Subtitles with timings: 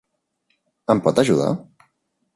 [0.95, 1.53] Em pot ajudar?